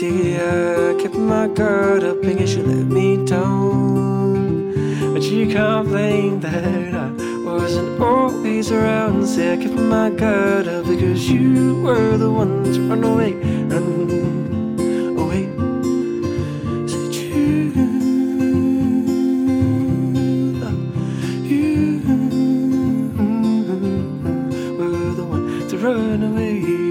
See, 0.00 0.34
I 0.34 0.96
kept 0.98 1.14
my 1.14 1.46
guard 1.48 2.02
up 2.04 2.22
and 2.24 2.40
you 2.40 2.62
let 2.62 2.86
me 2.86 3.22
down. 3.26 5.12
But 5.12 5.22
can't 5.22 5.88
blame 5.88 6.40
that 6.40 6.94
I 6.94 7.10
wasn't 7.44 8.00
always 8.00 8.70
around. 8.70 9.26
Say 9.26 9.52
I 9.52 9.56
kept 9.58 9.74
my 9.74 10.08
guard 10.08 10.68
up 10.68 10.86
because 10.86 11.28
you 11.30 11.82
were 11.82 12.16
the 12.16 12.30
one 12.30 12.64
to 12.72 12.80
run 12.88 13.04
away, 13.04 13.32
run 13.72 13.86
away. 15.22 15.42
You, 21.50 21.76
you 24.64 24.76
were 24.78 25.12
the 25.20 25.26
one 25.34 25.68
to 25.68 25.76
run 25.76 26.22
away. 26.22 26.89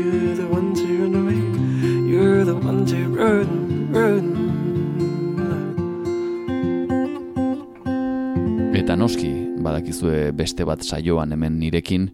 Eta 8.90 8.96
noski, 8.98 9.28
badakizue 9.62 10.32
beste 10.34 10.66
bat 10.66 10.82
saioan 10.82 11.36
hemen 11.36 11.60
nirekin 11.62 12.08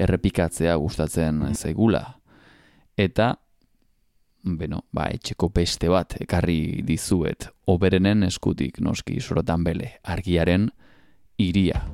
errepikatzea 0.00 0.72
gustatzen 0.80 1.42
zaigula. 1.52 2.00
Eta, 2.96 3.26
beno, 4.40 4.78
ba, 4.88 5.10
etxeko 5.12 5.50
beste 5.52 5.90
bat 5.92 6.16
ekarri 6.24 6.80
dizuet, 6.88 7.50
oberenen 7.68 8.24
eskutik 8.24 8.80
noski 8.80 9.18
sorotan 9.20 9.68
bele, 9.68 9.90
argiaren 10.00 10.70
iria. 11.36 11.84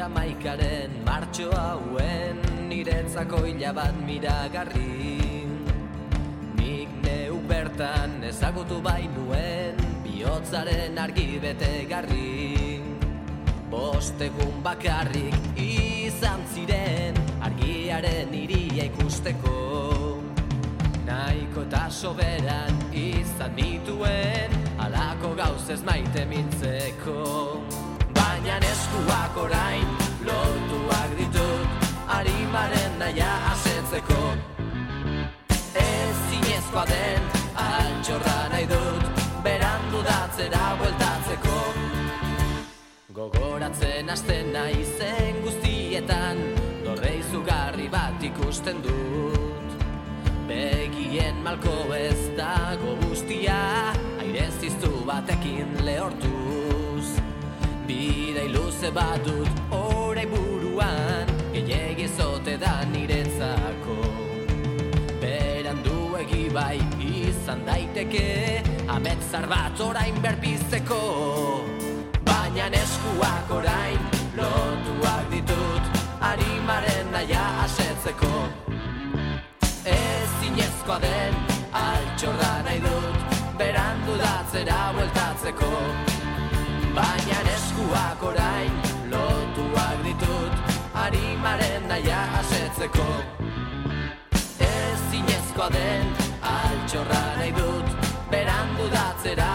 Laro 0.00 0.08
geita 0.08 0.16
maikaren 0.16 0.92
martxo 1.04 1.50
hauen 1.52 2.40
Niretzako 2.68 3.44
hila 3.44 3.72
bat 3.74 3.94
miragarri. 4.06 5.44
Nik 6.56 6.88
neu 7.04 7.36
bertan 7.46 8.24
ezagutu 8.24 8.80
bainuen 8.80 9.76
Bihotzaren 10.02 10.96
argi 10.96 11.38
bete 11.42 11.84
garri 11.90 12.80
Bostegun 13.68 14.62
bakarrik 14.62 15.36
izan 15.56 16.40
ziren 16.54 17.20
Argiaren 17.42 18.32
iria 18.32 18.88
ikusteko. 18.88 20.22
Nahiko 21.04 21.66
eta 21.68 21.90
soberan 21.90 22.72
izan 22.94 23.52
nituen 23.54 24.56
Alako 24.80 25.34
gauzez 25.36 25.82
maite 25.84 26.24
mintzeko 26.24 27.79
Baina 28.40 28.56
eskuak 28.64 29.36
orain 29.36 29.88
lotuak 30.24 31.10
ditut 31.18 31.88
Arimaren 32.08 32.94
naia 32.98 33.28
asetzeko. 33.50 34.20
Ez 35.76 36.14
zinezkoa 36.30 36.84
den 36.88 37.26
altxorra 37.64 38.38
nahi 38.52 38.64
dut 38.70 39.20
Berandu 39.44 40.00
datzera 40.06 40.70
bueltatzeko. 40.80 41.58
Gogoratzen 43.18 44.08
hasten 44.08 44.52
naizen 44.56 45.42
guztietan 45.44 46.40
Dorre 46.86 47.12
izugarri 47.18 47.90
bat 47.92 48.24
ikusten 48.30 48.80
dut. 48.86 49.76
Begien 50.48 51.44
malko 51.44 51.92
ez 51.92 52.32
dago 52.40 52.96
guztia 53.04 53.60
Aire 54.24 54.48
ziztu 54.62 54.94
batekin 55.04 55.76
lehortuz 55.84 56.59
Bidei 57.90 58.48
luze 58.54 58.90
bat 58.94 59.18
dut 59.26 59.48
orai 59.74 60.26
buruan 60.32 61.26
Gehiegi 61.52 62.06
zote 62.16 62.52
da 62.62 62.74
niretzako. 62.92 63.96
Beranduegi 65.22 66.44
bai 66.54 66.78
izan 67.02 67.64
daiteke 67.66 68.62
Ametzar 68.96 69.48
bat 69.50 69.82
orain 69.88 70.20
berpizteko. 70.22 71.00
Baina 72.28 72.68
eskuak 72.82 73.50
orain 73.58 73.98
lotuak 74.38 75.26
ditut 75.32 75.90
Arimaren 76.30 77.10
naia 77.16 77.42
asetzeko. 77.64 78.30
Ez 79.96 80.30
zinezkoa 80.38 81.00
den 81.08 81.42
altxorra 81.82 82.54
nahi 82.70 82.78
dut 82.86 83.36
Berandu 83.58 84.20
datzera 84.22 84.80
bueltatzeko. 84.94 85.74
Baina 85.74 86.09
eskuak 87.90 88.22
orain 88.22 88.72
lotuak 89.10 89.98
ditut 90.04 90.52
Arimaren 90.94 91.88
naia 91.88 92.20
asetzeko. 92.38 93.06
Ez 94.60 94.98
zinezkoa 95.10 95.68
den 95.74 96.06
altxorra 96.42 97.22
nahi 97.38 97.52
dut 97.56 97.88
Berandu 98.30 98.86
datzera 98.94 99.50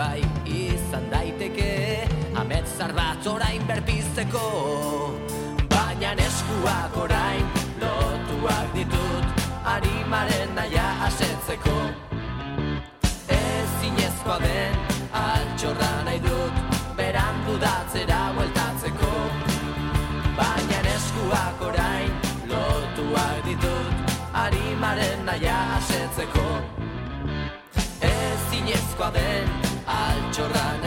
bai 0.00 0.24
izan 0.48 1.10
daiteke 1.12 2.08
Ametzar 2.40 2.92
bat 2.96 3.26
orain 3.28 3.64
berpizteko. 3.68 4.44
Baina 5.72 6.12
eskuak 6.26 6.96
orain 7.04 7.44
lotuak 7.82 8.70
ditut 8.76 9.44
Arimaren 9.74 10.56
naia 10.56 10.86
asetzeko. 11.08 11.76
Ez 13.36 13.68
zinezkoa 13.82 14.38
den 14.46 14.80
altxorra 15.24 15.92
nahi 16.08 16.24
dut 16.24 16.80
Berandu 16.96 17.60
datzera 17.66 18.22
bueltatzeko. 18.38 19.12
Baina 20.40 20.82
eskuak 20.96 21.66
orain 21.70 22.12
lotuak 22.52 23.40
ditut 23.48 24.14
Arimaren 24.48 25.26
naia 25.28 25.58
asetzeko. 25.80 26.46
Ez 28.14 28.38
zinezkoa 28.50 29.16
den 29.18 29.59
chorrada. 30.40 30.79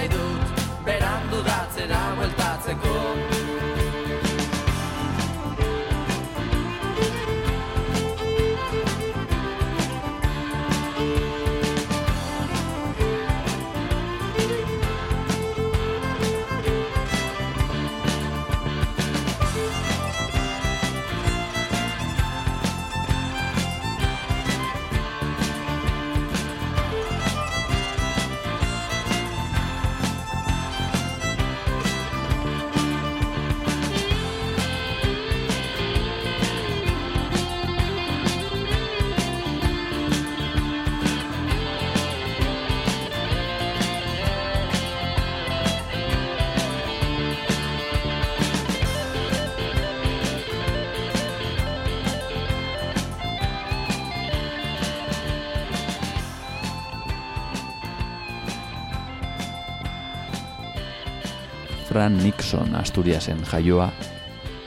Fran 62.04 62.18
Nixon 62.20 62.74
Asturiasen 62.76 63.46
jaioa 63.48 63.86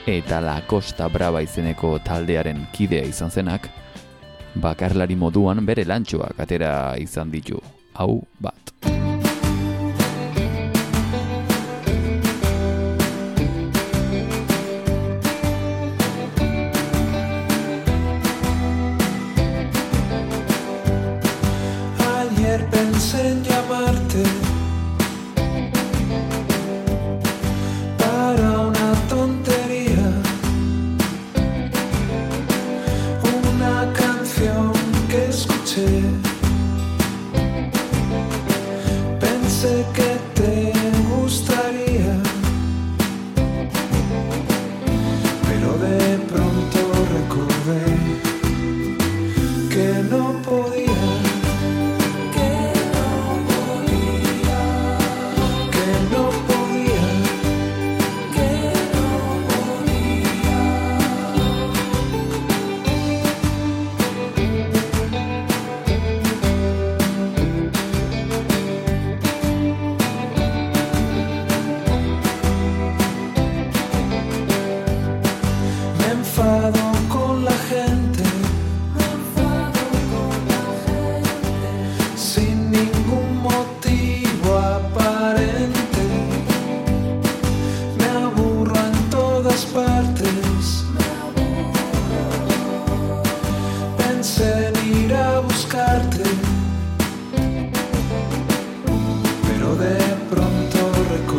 eta 0.09 0.39
La 0.41 0.55
Costa 0.65 1.05
Brava 1.05 1.43
izeneko 1.45 1.91
taldearen 2.01 2.63
kidea 2.73 3.05
izan 3.05 3.29
zenak, 3.29 3.69
bakarlari 4.57 5.13
moduan 5.13 5.61
bere 5.69 5.85
lantxoak 5.85 6.41
atera 6.41 6.71
izan 6.97 7.29
ditu. 7.29 7.61
Hau 7.93 8.23
bat. 8.41 8.86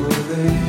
they 0.07 0.68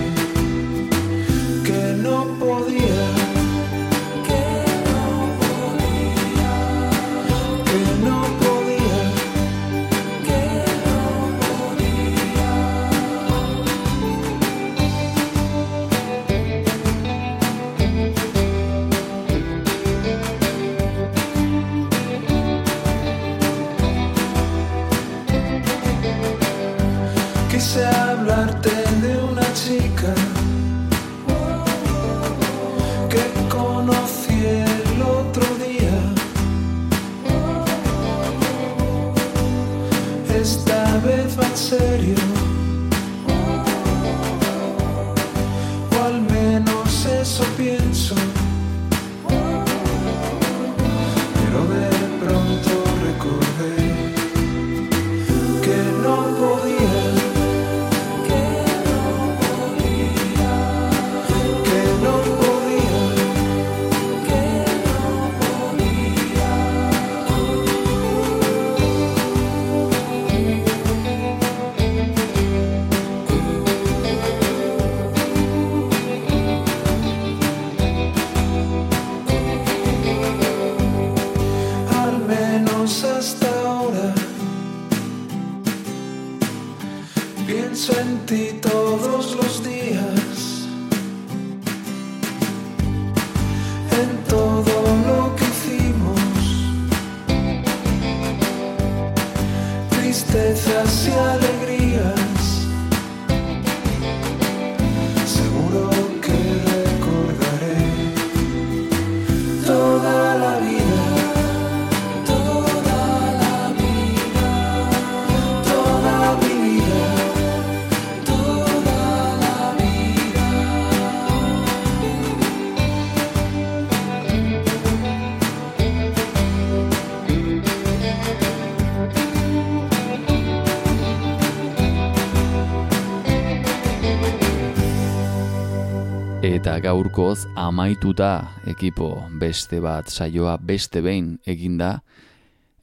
gaurkoz 136.81 137.47
amaituta 137.55 138.47
ekipo 138.67 139.09
beste 139.39 139.79
bat 139.83 140.07
saioa 140.07 140.57
beste 140.57 141.01
behin 141.01 141.33
eginda 141.47 141.89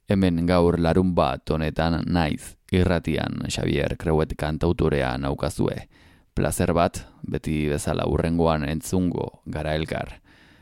hemen 0.09 0.45
gaur 0.45 0.77
larun 0.79 1.13
bat 1.15 1.49
honetan 1.49 2.03
naiz 2.05 2.53
irratian 2.71 3.41
Xavier 3.49 3.95
Krewet 3.97 4.35
kantautorea 4.37 5.17
naukazue. 5.17 5.87
Plazer 6.35 6.73
bat 6.73 7.01
beti 7.31 7.67
bezala 7.71 8.05
urrengoan 8.05 8.67
entzungo 8.69 9.41
gara 9.45 9.73
elkar. 9.73 10.19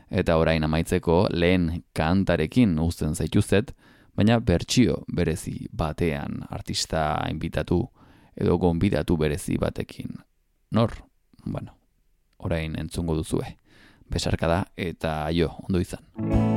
Eta 0.09 0.37
orain 0.37 0.63
amaitzeko 0.63 1.27
lehen 1.31 1.83
kantarekin 1.93 2.79
uzten 2.79 3.15
zaituzet 3.15 3.75
baina 4.15 4.39
bertsio 4.39 5.01
berezi 5.15 5.67
batean 5.71 6.45
artista 6.49 7.07
inbitatu 7.29 7.81
edo 8.35 8.57
gonbidatu 8.57 9.17
berezi 9.17 9.57
batekin. 9.57 10.13
Nor? 10.71 10.91
Bueno 11.45 11.84
orain 12.45 12.77
entzungo 12.79 13.15
duzue. 13.17 13.57
Besarka 14.09 14.47
da 14.47 14.59
eta 14.77 15.23
aio, 15.25 15.55
ondo 15.67 15.81
izan. 15.81 16.54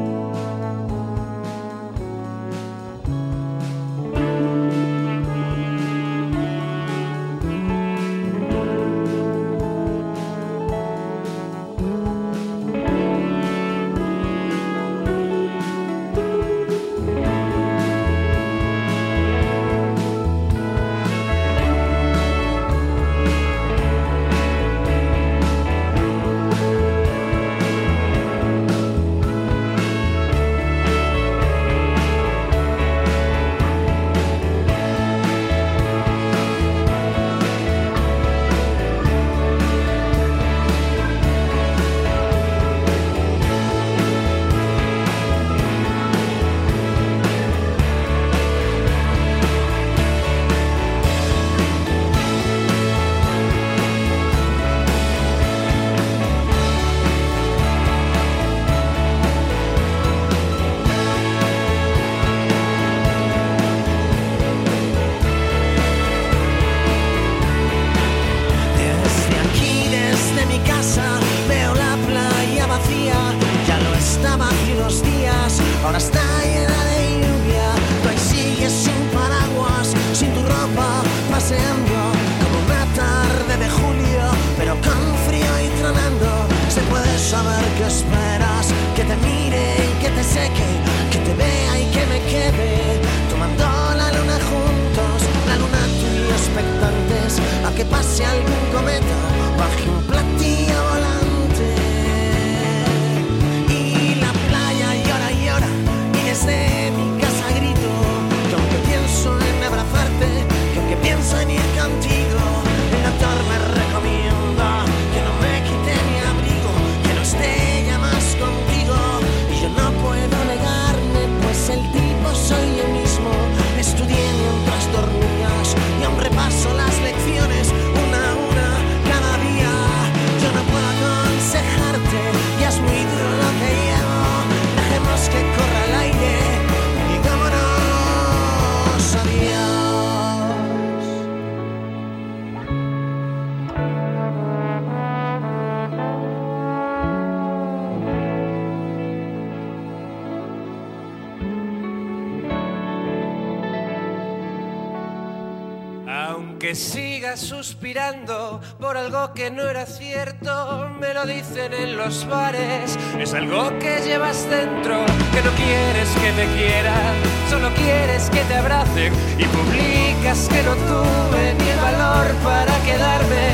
suspirando 157.68 158.60
por 158.80 158.96
algo 158.96 159.34
que 159.34 159.50
no 159.50 159.62
era 159.68 159.84
cierto, 159.84 160.88
me 160.98 161.12
lo 161.12 161.26
dicen 161.26 161.74
en 161.74 161.98
los 161.98 162.26
bares, 162.26 162.98
es 163.18 163.34
algo 163.34 163.78
que 163.78 164.00
llevas 164.06 164.48
dentro, 164.48 165.04
que 165.34 165.42
no 165.42 165.50
quieres 165.50 166.08
que 166.22 166.32
te 166.32 166.46
quieran, 166.56 167.14
solo 167.50 167.68
quieres 167.74 168.30
que 168.30 168.40
te 168.44 168.54
abracen 168.54 169.12
y 169.36 169.44
publicas 169.44 170.48
que 170.48 170.62
no 170.62 170.74
tuve 170.88 171.54
ni 171.58 171.68
el 171.68 171.78
valor 171.78 172.32
para 172.42 172.74
quedarme, 172.88 173.44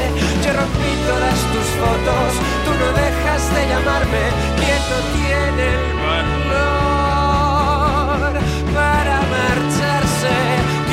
yo 0.45 0.53
rompí 0.53 0.93
todas 1.11 1.39
tus 1.53 1.67
fotos, 1.83 2.31
tú 2.65 2.71
no 2.71 2.93
dejas 2.95 3.43
de 3.53 3.63
llamarme, 3.67 4.25
quien 4.61 4.83
no 4.93 4.99
tiene 5.19 5.67
el 5.75 5.91
valor 6.07 6.95
para 8.79 9.17
marcharse, 9.37 10.37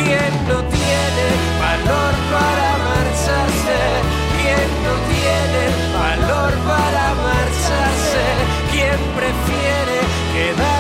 quien 0.01 0.32
no 0.49 0.57
tiene 0.74 1.26
valor 1.61 2.13
para 2.34 2.80
¿Quién 4.54 4.84
no 4.84 4.93
tiene 5.08 5.64
valor 5.93 6.54
para 6.68 7.14
marcharse? 7.16 8.26
¿Quién 8.72 8.99
prefiere 9.16 9.99
quedar? 10.34 10.70